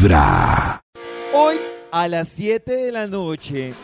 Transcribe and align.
Vibra. 0.00 0.80
Hoy 1.34 1.56
a 1.92 2.08
las 2.08 2.28
7 2.28 2.72
de 2.72 2.92
la 2.92 3.06
noche 3.06 3.74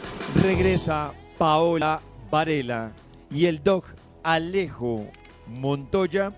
regresa 0.42 1.12
Paola 1.36 2.00
Varela 2.30 2.92
y 3.30 3.44
el 3.44 3.62
doc 3.62 3.84
Alejo 4.22 5.06
Montoya, 5.46 6.32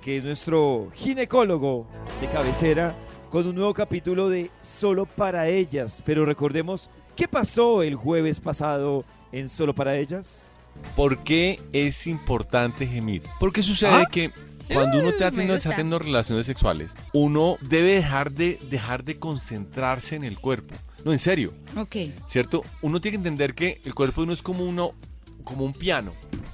que 0.00 0.16
es 0.16 0.24
nuestro 0.24 0.88
ginecólogo 0.94 1.86
de 2.22 2.28
cabecera, 2.28 2.94
con 3.30 3.46
un 3.46 3.56
nuevo 3.56 3.74
capítulo 3.74 4.30
de 4.30 4.50
Solo 4.62 5.04
para 5.04 5.46
ellas. 5.48 6.02
Pero 6.06 6.24
recordemos, 6.24 6.88
¿qué 7.14 7.28
pasó 7.28 7.82
el 7.82 7.96
jueves 7.96 8.40
pasado 8.40 9.04
en 9.30 9.50
Solo 9.50 9.74
para 9.74 9.96
ellas? 9.96 10.50
¿Por 10.96 11.18
qué 11.18 11.60
es 11.72 12.06
importante 12.06 12.86
gemir? 12.86 13.24
Porque 13.38 13.62
sucede 13.62 14.04
¿Ah? 14.04 14.06
que 14.10 14.32
cuando 14.72 14.98
uno 15.00 15.08
está 15.10 15.24
Uh, 15.26 15.30
me 15.30 15.32
teniendo, 15.32 15.54
está 15.54 15.70
teniendo 15.70 15.98
relaciones 15.98 16.46
sexuales, 16.46 16.94
uno 17.12 17.56
debe 17.60 17.92
dejar 17.94 18.32
de, 18.32 18.58
dejar 18.70 19.04
de 19.04 19.18
concentrarse 19.18 20.16
en 20.16 20.24
el 20.24 20.38
cuerpo. 20.38 20.74
No, 21.04 21.12
en 21.12 21.18
serio, 21.18 21.54
Ok. 21.76 21.96
¿cierto? 22.26 22.64
Uno 22.82 23.00
tiene 23.00 23.12
que 23.12 23.18
entender 23.28 23.54
que 23.54 23.80
el 23.84 23.94
cuerpo 23.94 24.20
de 24.20 24.24
uno 24.24 24.32
es 24.32 24.42
como, 24.42 24.64
uno, 24.64 24.92
como 25.44 25.64
un 25.64 25.72
piano, 25.72 26.12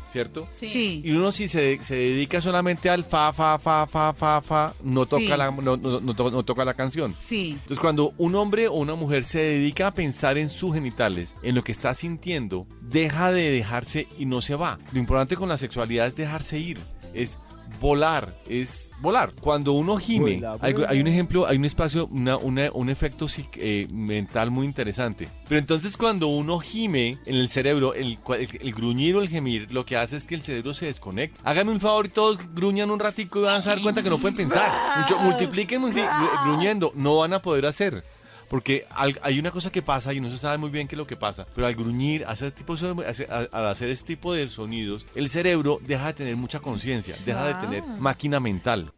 ¿cierto? 0.09 0.47
Sí. 0.53 1.01
Y 1.03 1.11
uno 1.13 1.33
si 1.33 1.49
se, 1.49 1.79
se 1.83 1.97
dedica 1.97 2.41
solamente 2.41 2.89
al 2.91 3.05
fa, 3.05 3.33
fa, 3.33 3.59
fa, 3.59 3.87
fa, 3.87 4.13
fa, 4.13 4.41
fa, 4.43 4.75
no 4.83 5.07
toca, 5.07 5.23
Sí. 5.23 5.29
la, 5.29 5.51
no, 5.51 5.77
no- 5.77 6.01
no 6.01 6.15
to- 6.15 6.31
no 6.31 6.45
toca 6.45 6.65
la 6.65 6.75
canción. 6.75 7.17
Sí. 7.21 7.53
Entonces, 7.53 7.81
cuando 7.81 8.13
un 8.19 8.35
hombre 8.37 8.69
o 8.69 8.75
una 8.75 8.95
mujer 8.95 9.25
se 9.25 9.41
dedica 9.41 9.89
a 9.89 9.95
pensar 9.95 10.37
en 10.39 10.49
sus 10.51 10.75
genitales, 10.75 11.35
en 11.43 11.55
lo 11.55 11.65
que 11.65 11.73
está 11.73 11.95
sintiendo, 11.95 12.67
deja 12.83 13.33
de 13.33 13.51
dejarse 13.51 14.07
y 14.19 14.27
no 14.27 14.41
se 14.43 14.55
va. 14.55 14.79
Lo 14.93 14.99
importante 15.01 15.37
con 15.37 15.49
la 15.49 15.59
sexualidad 15.59 16.07
es 16.07 16.15
dejarse 16.17 16.59
ir, 16.59 16.79
es 17.15 17.39
volar, 17.81 18.35
es 18.49 18.93
volar. 19.01 19.33
Cuando 19.41 19.73
uno 19.73 19.97
gime, 19.97 20.33
Vuela, 20.39 20.57
hay, 20.61 20.73
vuela. 20.73 20.89
hay 20.91 21.01
un 21.01 21.07
ejemplo, 21.07 21.47
hay 21.47 21.57
un 21.57 21.65
espacio, 21.65 22.07
una- 22.11 22.37
una- 22.37 22.71
un 22.73 22.89
efecto 22.91 23.27
eh, 23.57 23.87
mental 23.91 24.51
muy 24.51 24.67
interesante. 24.67 25.29
Pero 25.49 25.59
entonces 25.59 25.97
cuando 25.97 26.29
uno 26.29 26.59
gime 26.61 27.19
en 27.27 27.35
el 27.37 27.49
cerebro, 27.49 27.95
el, 27.95 28.19
el, 28.39 28.49
el 28.61 28.73
gruñir 28.75 29.17
o 29.17 29.23
el 29.23 29.29
gemir, 29.29 29.73
lo 29.73 29.85
que 29.85 29.97
hace 29.97 30.17
es 30.17 30.27
que 30.27 30.35
el 30.35 30.43
cerebro 30.43 30.75
se 30.75 30.87
desconecta. 30.87 31.41
Háganme 31.45 31.73
un 31.73 31.81
favor 31.81 32.07
y 32.07 32.09
todos 32.11 32.53
gruñan 32.55 32.91
un 32.91 33.01
ratico 33.01 33.41
y 33.41 33.43
van 33.43 33.61
a 33.61 33.65
dar 33.65 33.81
cuenta 33.83 34.03
que 34.03 34.11
no 34.11 34.19
pueden 34.19 34.37
pensar. 34.37 34.73
Mucho- 35.01 35.19
multipliquen 35.21 35.81
multi- 35.83 36.01
gru- 36.07 36.45
gruñendo, 36.45 36.93
no 36.95 37.17
van 37.19 37.33
a 37.35 37.43
poder 37.43 37.67
hacer. 37.67 38.05
Porque 38.49 38.87
hay 39.23 39.39
una 39.39 39.51
cosa 39.51 39.73
que 39.73 39.83
pasa 39.83 40.13
y 40.13 40.21
no 40.21 40.31
se 40.31 40.37
sabe 40.39 40.59
muy 40.59 40.71
bien 40.71 40.87
qué 40.87 40.95
es 40.95 40.99
lo 40.99 41.07
que 41.07 41.17
pasa, 41.17 41.47
pero 41.55 41.67
al 41.67 41.75
gruñir, 41.75 42.25
hacer 42.27 42.53
tipo, 42.53 42.77
de- 42.77 43.49
al 43.53 43.67
hacer 43.67 43.91
este 43.91 44.07
tipo 44.15 44.33
de 44.35 44.49
sonidos, 44.51 45.07
el 45.15 45.29
cerebro 45.29 45.81
deja 45.87 46.07
de 46.09 46.13
tener 46.15 46.37
mucha 46.37 46.61
conciencia, 46.61 47.17
deja 47.25 47.47
de 47.47 47.53
Wow. 47.55 47.61
tener 47.63 47.83
máquina 47.99 48.39
mental. 48.41 48.93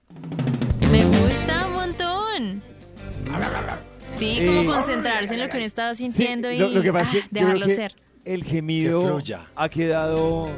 Me 0.90 1.04
gusta 1.04 1.66
un 1.68 1.72
montón. 1.72 2.62
Sí, 4.18 4.42
como 4.46 4.62
Eh, 4.62 4.66
concentrarse 4.66 5.34
en 5.34 5.40
lo 5.40 5.48
que 5.48 5.56
uno 5.58 5.66
estaba 5.66 5.94
sintiendo 5.94 6.48
Sí, 6.48 6.56
y 6.56 6.58
lo, 6.58 6.68
lo 6.70 6.82
que 6.82 6.92
pasa 6.92 7.10
es 7.10 7.16
que 7.16 7.20
ah, 7.24 7.28
dejarlo 7.30 7.66
que 7.66 7.74
ser. 7.74 7.94
El 8.24 8.44
gemido 8.44 9.18
ha 9.54 9.68
quedado, 9.68 10.48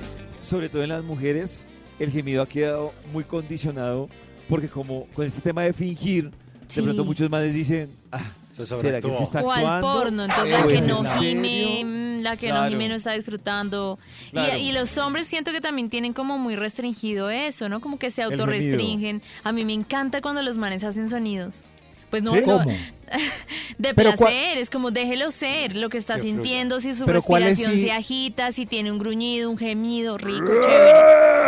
sobre 0.40 0.68
todo 0.68 0.82
en 0.82 0.88
las 0.90 1.02
mujeres, 1.04 1.64
el 1.98 2.10
gemido 2.10 2.42
ha 2.42 2.46
quedado 2.48 2.92
muy 3.12 3.24
condicionado 3.24 4.08
porque 4.48 4.68
como 4.68 5.06
con 5.08 5.26
este 5.26 5.40
tema 5.40 5.62
de 5.62 5.72
fingir, 5.72 6.30
Sí. 6.68 6.80
de 6.80 6.84
pronto 6.84 7.04
muchos 7.04 7.28
madres 7.30 7.52
dicen, 7.52 7.90
ah, 8.12 8.20
Se 8.64 8.76
¿será 8.76 9.00
que 9.00 9.08
es 9.08 9.16
que 9.16 9.24
sobreactuó. 9.24 9.24
está 9.24 9.42
O 9.42 9.52
al 9.52 9.80
porno, 9.80 10.24
entonces 10.24 10.54
¿O 10.54 10.58
la 10.58 10.66
que 10.72 10.80
no 10.82 11.04
gime, 11.18 12.20
la 12.22 12.36
que 12.36 12.46
Claro. 12.48 12.64
no 12.64 12.68
gime 12.70 12.88
no 12.88 12.94
está 12.96 13.12
disfrutando. 13.12 13.98
Y- 14.28 14.30
Claro. 14.32 14.56
Y, 14.56 14.72
los 14.72 14.96
hombres 14.98 15.26
siento 15.26 15.52
que 15.52 15.60
también 15.60 15.88
tienen 15.90 16.12
como 16.12 16.38
muy 16.38 16.56
restringido 16.56 17.30
eso, 17.30 17.68
¿no? 17.68 17.80
Como 17.80 17.98
que 17.98 18.10
se 18.10 18.22
autorrestringen. 18.22 19.22
A 19.44 19.52
mí 19.52 19.64
me 19.64 19.72
encanta 19.72 20.20
cuando 20.20 20.42
los 20.42 20.56
manes 20.58 20.84
hacen 20.84 21.08
sonidos. 21.08 21.64
Pues 22.10 22.22
no, 22.22 22.32
¿Sí? 22.32 22.40
no, 22.40 22.58
¿Cómo? 22.58 22.70
de 23.78 23.94
Pero 23.94 24.12
placer, 24.14 24.56
es 24.58 24.70
como 24.70 24.90
déjelo 24.90 25.30
ser 25.30 25.76
lo 25.76 25.90
que 25.90 25.98
está 25.98 26.18
sintiendo, 26.18 26.80
si 26.80 26.94
su 26.94 27.04
Pero 27.04 27.20
¿cuál 27.22 27.42
es 27.42 27.48
respiración 27.50 27.76
si- 27.80 27.86
se 27.88 27.92
agita, 27.92 28.50
si 28.50 28.64
tiene 28.64 28.90
un 28.90 28.98
gruñido, 28.98 29.50
un 29.50 29.58
gemido, 29.58 30.16
rico, 30.16 30.46
chévere. 30.62 30.92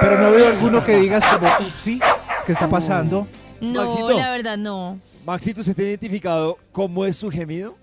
Pero 0.03 0.19
no 0.19 0.31
veo 0.33 0.49
alguno 0.49 0.85
que 0.85 0.97
digas 0.97 1.25
como, 1.25 1.49
sí, 1.77 1.99
¿qué 2.47 2.53
está 2.53 2.69
pasando? 2.69 3.27
No, 3.61 3.85
Maxito. 3.85 4.11
la 4.19 4.31
verdad 4.31 4.57
no. 4.59 4.99
Maxito, 5.25 5.61
¿usted 5.61 5.75
tiene 5.75 5.91
identificado 5.91 6.59
cómo 6.73 7.05
es 7.05 7.17
su 7.17 7.29
gemido? 7.31 7.77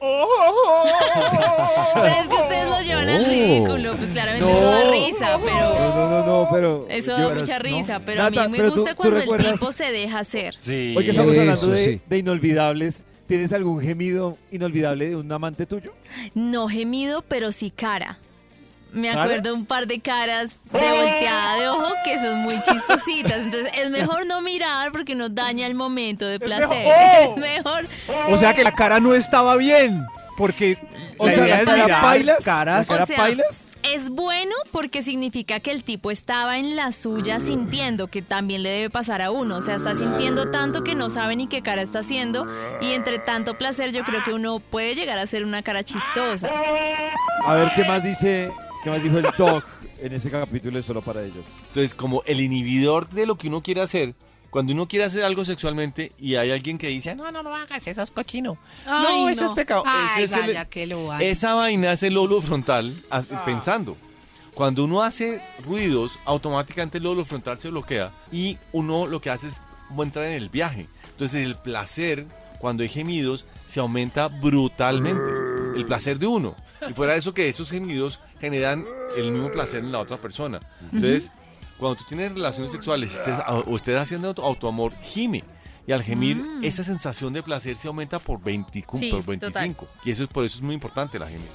Pero 1.94 2.06
es 2.06 2.28
que 2.28 2.34
ustedes 2.34 2.68
los 2.70 2.86
llevan 2.86 3.08
al 3.08 3.24
ridículo, 3.26 3.96
pues 3.96 4.10
claramente 4.10 4.50
eso 4.52 4.64
da 4.70 4.90
risa, 4.90 5.38
pero 5.44 5.74
No, 5.74 5.94
no, 5.94 6.08
no, 6.08 6.26
no, 6.26 6.48
pero... 6.50 6.86
eso 6.88 7.12
da 7.12 7.34
mucha 7.34 7.58
¿no? 7.58 7.62
risa, 7.64 8.00
pero 8.00 8.22
Nata, 8.22 8.44
a 8.44 8.48
mí 8.48 8.58
me 8.58 8.68
gusta 8.70 8.90
tú 8.94 8.96
cuando 8.96 9.18
el 9.36 9.52
tipo 9.52 9.72
se 9.72 9.92
deja 9.92 10.20
hacer. 10.20 10.54
Sí. 10.58 10.94
Hoy 10.96 11.04
que 11.04 11.10
estamos 11.10 11.32
hablando 11.32 11.52
Eso, 11.52 11.70
de, 11.72 11.78
sí. 11.84 12.00
de 12.08 12.18
inolvidables, 12.18 13.04
¿tienes 13.26 13.52
algún 13.52 13.82
gemido 13.82 14.38
inolvidable 14.50 15.10
de 15.10 15.16
un 15.16 15.30
amante 15.30 15.66
tuyo? 15.66 15.92
No 16.34 16.66
gemido, 16.68 17.20
pero 17.22 17.52
sí 17.52 17.70
cara. 17.70 18.18
Me 18.92 19.10
acuerdo 19.10 19.54
un 19.54 19.66
par 19.66 19.86
de 19.86 20.00
caras 20.00 20.60
de 20.72 20.90
volteada 20.92 21.56
de 21.56 21.68
ojo 21.68 21.92
que 22.04 22.18
son 22.18 22.38
muy 22.42 22.60
chistositas. 22.62 23.38
Entonces 23.44 23.70
es 23.76 23.90
mejor 23.90 24.26
no 24.26 24.40
mirar 24.40 24.92
porque 24.92 25.14
nos 25.14 25.34
daña 25.34 25.66
el 25.66 25.74
momento 25.74 26.26
de 26.26 26.38
placer. 26.40 26.86
Es 27.22 27.36
mejor. 27.36 27.86
O 28.28 28.36
sea 28.36 28.54
que 28.54 28.64
la 28.64 28.72
cara 28.72 29.00
no 29.00 29.14
estaba 29.14 29.56
bien, 29.56 30.06
porque 30.36 30.78
O 31.18 31.26
la 31.26 31.32
sea, 31.34 31.44
idea 31.44 31.62
¿la 31.64 31.76
es 31.76 31.84
mirar 31.84 32.00
pailas? 32.02 32.44
caras. 32.44 32.88
¿La 32.88 32.92
cara 32.94 33.04
O 33.04 33.06
sea, 33.06 33.16
pailas? 33.16 33.66
Es 33.82 34.10
bueno 34.10 34.54
porque 34.72 35.02
significa 35.02 35.58
que 35.60 35.70
el 35.70 35.84
tipo 35.84 36.10
estaba 36.10 36.58
en 36.58 36.76
la 36.76 36.92
suya 36.92 37.40
sintiendo 37.40 38.08
que 38.08 38.20
también 38.20 38.62
le 38.62 38.68
debe 38.68 38.90
pasar 38.90 39.22
a 39.22 39.30
uno. 39.30 39.56
O 39.56 39.60
sea, 39.62 39.76
está 39.76 39.94
sintiendo 39.94 40.50
tanto 40.50 40.84
que 40.84 40.94
no 40.94 41.08
sabe 41.08 41.34
ni 41.34 41.46
qué 41.46 41.62
cara 41.62 41.80
está 41.80 42.00
haciendo. 42.00 42.46
Y 42.82 42.92
entre 42.92 43.18
tanto 43.18 43.56
placer, 43.56 43.90
yo 43.92 44.04
creo 44.04 44.22
que 44.22 44.34
uno 44.34 44.58
puede 44.60 44.94
llegar 44.94 45.18
a 45.18 45.26
ser 45.26 45.44
una 45.44 45.62
cara 45.62 45.82
chistosa. 45.82 46.50
A 47.46 47.54
ver, 47.54 47.72
¿qué 47.74 47.84
más 47.84 48.04
dice, 48.04 48.50
qué 48.82 48.90
más 48.90 49.02
dijo 49.02 49.18
el 49.18 49.26
doc 49.36 49.64
en 50.00 50.12
ese 50.12 50.30
capítulo 50.30 50.76
de 50.76 50.82
Solo 50.82 51.02
para 51.02 51.22
ellos? 51.24 51.46
Entonces, 51.68 51.94
como 51.94 52.22
el 52.26 52.40
inhibidor 52.40 53.08
de 53.08 53.26
lo 53.26 53.36
que 53.36 53.48
uno 53.48 53.62
quiere 53.62 53.80
hacer, 53.82 54.14
cuando 54.50 54.72
uno 54.72 54.88
quiere 54.88 55.04
hacer 55.04 55.22
algo 55.22 55.44
sexualmente 55.44 56.12
y 56.18 56.34
hay 56.34 56.50
alguien 56.50 56.76
que 56.78 56.88
dice, 56.88 57.14
no, 57.14 57.30
no, 57.30 57.42
no 57.42 57.54
hagas, 57.54 57.86
eso 57.86 58.02
es 58.02 58.10
cochino. 58.10 58.58
no, 58.84 59.08
Ay, 59.26 59.32
eso 59.32 59.46
es 59.46 59.52
pecado. 59.52 59.84
Ay, 59.86 60.24
Ese 60.24 60.40
es 60.40 60.48
el- 60.48 60.68
que 60.68 60.86
lo 60.86 61.12
esa 61.18 61.54
vaina 61.54 61.92
es 61.92 62.02
el 62.02 62.14
lóbulo 62.14 62.40
frontal 62.40 63.02
as- 63.10 63.28
pensando. 63.44 63.96
Cuando 64.54 64.84
uno 64.84 65.02
hace 65.02 65.40
ruidos, 65.64 66.18
automáticamente 66.24 66.98
el 66.98 67.04
lóbulo 67.04 67.24
frontal 67.24 67.58
se 67.58 67.68
bloquea 67.70 68.12
y 68.32 68.58
uno 68.72 69.06
lo 69.06 69.20
que 69.20 69.30
hace 69.30 69.46
es 69.48 69.60
entrar 69.96 70.24
en 70.26 70.32
el 70.32 70.48
viaje. 70.48 70.88
Entonces 71.12 71.44
el 71.44 71.54
placer, 71.56 72.26
cuando 72.58 72.82
hay 72.82 72.88
gemidos, 72.88 73.46
se 73.64 73.78
aumenta 73.80 74.26
brutalmente. 74.28 75.30
El 75.76 75.84
placer 75.86 76.18
de 76.18 76.26
uno. 76.26 76.56
Y 76.88 76.94
fuera 76.94 77.12
de 77.14 77.18
eso 77.18 77.34
que 77.34 77.48
esos 77.48 77.70
gemidos 77.70 78.20
generan 78.40 78.84
el 79.16 79.30
mismo 79.32 79.50
placer 79.50 79.80
en 79.84 79.92
la 79.92 79.98
otra 80.00 80.16
persona. 80.16 80.60
Entonces, 80.92 81.30
cuando 81.78 81.96
tú 81.96 82.04
tienes 82.08 82.32
relaciones 82.32 82.72
sexuales 82.72 83.20
estés- 83.20 83.64
o 83.66 83.76
estés 83.76 83.96
haciendo 83.96 84.28
auto- 84.28 84.44
autoamor, 84.44 84.92
gime. 85.00 85.44
Y 85.86 85.92
al 85.92 86.02
gemir, 86.02 86.40
esa 86.62 86.84
sensación 86.84 87.32
de 87.32 87.42
placer 87.42 87.76
se 87.76 87.88
aumenta 87.88 88.18
por, 88.18 88.40
20 88.40 88.80
Sí, 88.80 88.84
por 89.10 89.20
total. 89.24 89.24
25. 89.26 89.88
Y 90.04 90.10
eso 90.10 90.24
es 90.24 90.30
por 90.30 90.44
eso 90.44 90.58
es 90.58 90.62
muy 90.62 90.74
importante 90.74 91.18
la 91.18 91.26
gemir. 91.26 91.48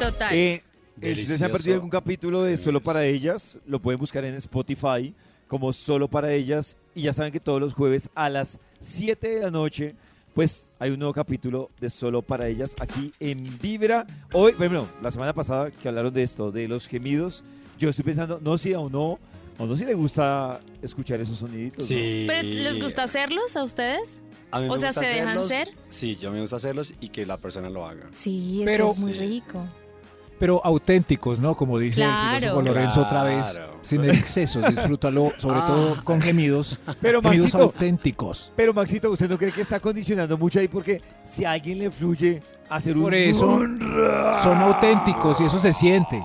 Total. 0.00 0.34
Eh, 0.34 0.62
eh, 1.00 1.14
si 1.14 1.22
ustedes 1.22 1.38
se 1.38 1.44
han 1.44 1.52
perdido 1.52 1.74
algún 1.74 1.90
capítulo 1.90 2.42
de 2.42 2.56
Solo 2.56 2.80
para 2.80 3.04
ellas, 3.04 3.58
lo 3.66 3.80
pueden 3.80 3.98
buscar 3.98 4.24
en 4.24 4.34
Spotify 4.34 5.14
como 5.48 5.72
Solo 5.72 6.08
para 6.08 6.32
ellas. 6.32 6.76
Y 6.94 7.02
ya 7.02 7.12
saben 7.12 7.32
que 7.32 7.40
todos 7.40 7.60
los 7.60 7.74
jueves 7.74 8.10
a 8.14 8.28
las 8.28 8.60
7 8.80 9.28
de 9.28 9.40
la 9.40 9.50
noche, 9.50 9.96
pues 10.34 10.70
hay 10.78 10.90
un 10.90 10.98
nuevo 10.98 11.12
capítulo 11.12 11.70
de 11.80 11.90
Solo 11.90 12.22
para 12.22 12.46
ellas 12.48 12.76
aquí 12.80 13.12
en 13.20 13.58
Vibra. 13.58 14.06
Hoy, 14.32 14.52
bueno, 14.56 14.86
la 15.02 15.10
semana 15.10 15.32
pasada 15.32 15.70
que 15.70 15.88
hablaron 15.88 16.12
de 16.14 16.22
esto, 16.22 16.50
de 16.52 16.68
los 16.68 16.86
gemidos, 16.86 17.42
yo 17.78 17.90
estoy 17.90 18.04
pensando, 18.04 18.40
no 18.42 18.56
si 18.58 18.72
o 18.74 18.88
no, 18.88 19.18
o 19.58 19.66
no 19.66 19.76
si 19.76 19.84
le 19.84 19.94
gusta 19.94 20.60
escuchar 20.82 21.20
esos 21.20 21.38
soniditos. 21.38 21.80
¿no? 21.82 21.86
Sí. 21.88 22.24
¿Pero 22.28 22.42
les 22.42 22.80
gusta 22.80 23.02
hacerlos 23.04 23.56
a 23.56 23.64
ustedes? 23.64 24.20
A 24.50 24.60
mí 24.60 24.66
me 24.68 24.74
o 24.74 24.78
sea, 24.78 24.88
gusta 24.90 25.00
¿se 25.02 25.06
dejan 25.08 25.38
hacerlos. 25.38 25.48
ser? 25.48 25.70
Sí, 25.90 26.16
yo 26.16 26.30
me 26.30 26.40
gusta 26.40 26.56
hacerlos 26.56 26.94
y 27.00 27.08
que 27.10 27.26
la 27.26 27.36
persona 27.36 27.68
lo 27.68 27.84
haga. 27.86 28.08
Sí, 28.14 28.60
es 28.60 28.66
Pero- 28.66 28.86
que 28.86 28.92
es 28.92 28.98
muy 29.00 29.12
Sí. 29.14 29.18
rico. 29.18 29.64
Pero 30.38 30.64
auténticos, 30.64 31.40
¿no? 31.40 31.56
Como 31.56 31.78
dice 31.78 31.96
Claro. 32.02 32.34
el 32.36 32.40
filósofo 32.40 32.62
Lorenzo 32.62 33.00
otra 33.02 33.22
vez, 33.24 33.60
sin 33.82 34.04
excesos, 34.04 34.64
disfrútalo, 34.68 35.32
sobre 35.36 35.58
Ah. 35.60 35.66
todo 35.66 36.04
con 36.04 36.20
gemidos, 36.22 36.78
Pero 37.00 37.20
gemidos 37.20 37.46
Maxito, 37.54 37.62
auténticos. 37.64 38.52
pero 38.54 38.72
Maxito, 38.72 39.10
¿usted 39.10 39.28
no 39.28 39.36
cree 39.36 39.52
que 39.52 39.62
está 39.62 39.80
condicionando 39.80 40.38
mucho 40.38 40.60
ahí? 40.60 40.68
Porque 40.68 41.02
si 41.24 41.44
a 41.44 41.52
alguien 41.52 41.78
le 41.80 41.90
fluye 41.90 42.40
hacer 42.70 42.96
un... 42.96 43.02
Por 43.04 43.14
eso 43.14 43.58
son 44.42 44.58
auténticos 44.58 45.40
y 45.40 45.44
eso 45.44 45.58
se 45.58 45.72
siente. 45.72 46.22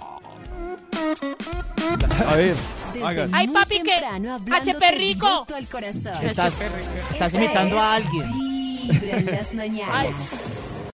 A 2.30 2.36
ver, 2.36 2.56
Desde 2.94 3.28
Ay, 3.32 3.48
papi, 3.48 3.82
hablándote 3.90 4.52
HP 4.72 4.92
rico. 4.92 5.26
directo 5.28 5.56
al 5.56 5.68
corazón. 5.68 6.14
Estás, 6.24 7.34
imitando 7.34 7.76
es 7.78 7.82
a 7.82 7.94
alguien. 7.96 8.24
Vibra 8.92 9.18
en 9.18 9.26
las 9.26 9.54
mañanas. 9.56 10.08